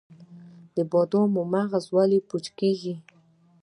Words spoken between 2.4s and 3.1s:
کیږي؟